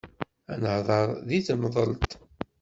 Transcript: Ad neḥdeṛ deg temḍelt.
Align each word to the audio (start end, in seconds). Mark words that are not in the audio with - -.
Ad 0.51 0.59
neḥdeṛ 0.63 1.05
deg 1.27 1.43
temḍelt. 1.47 2.11